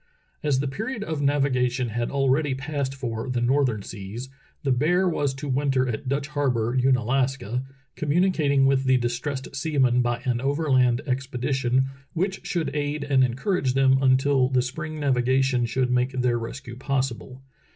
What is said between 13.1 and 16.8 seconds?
encourage them until the spring navigation should make their rescue